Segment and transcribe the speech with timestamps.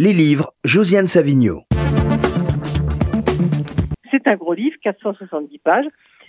[0.00, 1.62] Les livres, Josiane Savigno.
[4.12, 5.86] C'est un gros livre, 470 pages.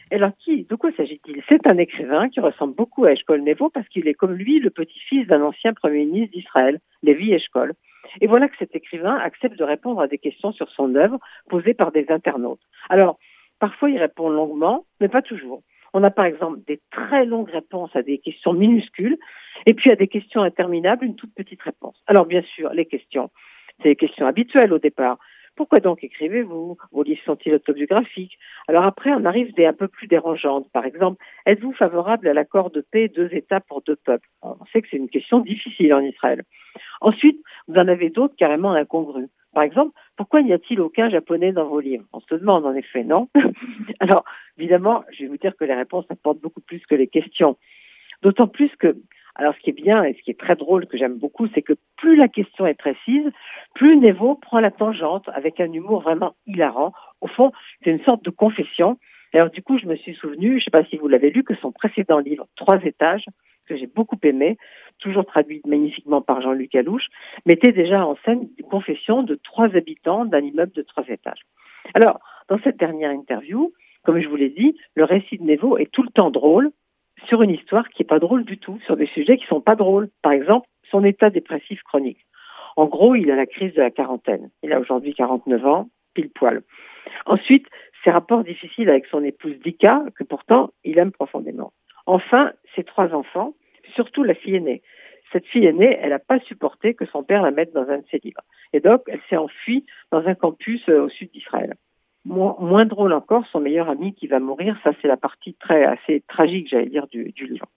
[0.09, 1.43] Alors, qui, de quoi s'agit-il?
[1.47, 4.71] C'est un écrivain qui ressemble beaucoup à Eshkol Nevo parce qu'il est comme lui le
[4.71, 7.73] petit-fils d'un ancien premier ministre d'Israël, Lévi Eshkol.
[8.21, 11.75] Et voilà que cet écrivain accepte de répondre à des questions sur son œuvre posées
[11.75, 12.65] par des internautes.
[12.89, 13.19] Alors,
[13.59, 15.61] parfois il répond longuement, mais pas toujours.
[15.93, 19.17] On a par exemple des très longues réponses à des questions minuscules,
[19.65, 22.01] et puis à des questions interminables, une toute petite réponse.
[22.07, 23.29] Alors bien sûr, les questions,
[23.81, 25.17] c'est les questions habituelles au départ.
[25.59, 26.77] Pourquoi donc écrivez-vous?
[26.93, 30.71] Vos livres sont-ils autobiographiques Alors après, on arrive des un peu plus dérangeantes.
[30.71, 34.29] Par exemple, êtes-vous favorable à l'accord de paix deux États pour deux peuples?
[34.41, 36.43] On sait que c'est une question difficile en Israël.
[37.01, 39.27] Ensuite, vous en avez d'autres carrément incongrues.
[39.53, 42.05] Par exemple, pourquoi n'y a-t-il aucun japonais dans vos livres?
[42.13, 43.27] On se demande en effet, non?
[43.99, 44.23] Alors,
[44.57, 47.57] évidemment, je vais vous dire que les réponses apportent beaucoup plus que les questions.
[48.21, 48.95] D'autant plus que
[49.39, 51.61] alors, ce qui est bien et ce qui est très drôle, que j'aime beaucoup, c'est
[51.61, 53.31] que plus la question est précise,
[53.75, 56.93] plus Nevo prend la tangente avec un humour vraiment hilarant.
[57.21, 57.51] Au fond,
[57.83, 58.97] c'est une sorte de confession.
[59.33, 61.43] Alors, du coup, je me suis souvenu, je ne sais pas si vous l'avez lu,
[61.43, 63.25] que son précédent livre, Trois étages,
[63.67, 64.57] que j'ai beaucoup aimé,
[64.97, 67.05] toujours traduit magnifiquement par Jean-Luc Alouche,
[67.45, 71.41] mettait déjà en scène une confession de trois habitants d'un immeuble de trois étages.
[71.93, 73.71] Alors, dans cette dernière interview,
[74.03, 76.71] comme je vous l'ai dit, le récit de Nevo est tout le temps drôle,
[77.27, 79.75] sur une histoire qui n'est pas drôle du tout, sur des sujets qui sont pas
[79.75, 80.09] drôles.
[80.21, 82.25] Par exemple, son état dépressif chronique.
[82.79, 84.51] En gros, il a la crise de la quarantaine.
[84.63, 86.61] Il a aujourd'hui 49 ans, pile poil.
[87.25, 87.67] Ensuite,
[88.05, 91.73] ses rapports difficiles avec son épouse Dika, que pourtant il aime profondément.
[92.05, 93.53] Enfin, ses trois enfants,
[93.95, 94.81] surtout la fille aînée.
[95.33, 98.05] Cette fille aînée, elle n'a pas supporté que son père la mette dans un de
[98.09, 98.43] ses livres.
[98.71, 101.75] Et donc, elle s'est enfuie dans un campus euh, au sud d'Israël.
[102.23, 106.23] Moins, drôle encore, son meilleur ami qui va mourir, ça c'est la partie très assez
[106.29, 107.67] tragique, j'allais dire, du, du livre.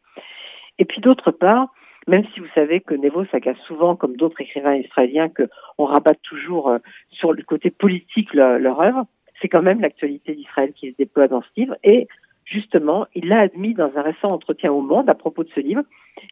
[0.79, 1.73] Et puis d'autre part,
[2.09, 6.71] même si vous savez que Nevo s'agace souvent, comme d'autres écrivains israéliens, qu'on rabatte toujours
[6.71, 6.79] euh,
[7.11, 9.07] sur le côté politique leur, œuvre,
[9.41, 11.77] c'est quand même l'actualité d'Israël qui se déploie dans ce livre.
[11.85, 12.09] Et
[12.45, 15.83] justement, il l'a admis dans un récent entretien au Monde à propos de ce livre.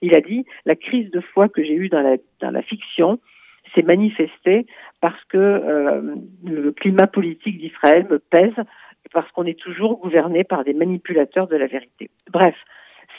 [0.03, 3.19] Il a dit la crise de foi que j'ai eue dans la, fiction,
[3.75, 4.67] s'est manifesté
[5.00, 8.55] parce que euh, le climat politique d'Israël me pèse,
[9.12, 12.11] parce qu'on est toujours gouverné par des manipulateurs de la vérité.
[12.31, 12.56] Bref,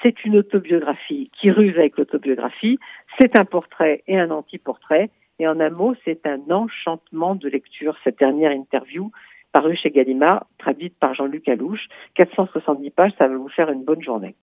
[0.01, 2.79] c'est une autobiographie qui ruse avec l'autobiographie,
[3.19, 7.95] c'est un portrait et un anti-portrait, et en un mot, c'est un enchantement de lecture,
[8.03, 9.11] cette dernière interview
[9.51, 11.87] parue chez Gallimard, traduite par Jean-Luc Alouche.
[12.15, 14.35] 470 pages, ça va vous faire une bonne journée.